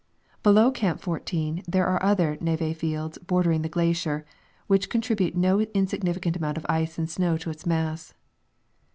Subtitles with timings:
[0.41, 4.25] Below Camp 14 there are other neve fields bordering the glacier,
[4.65, 8.15] which contribute no insignificant amount of ice and snow to its mass.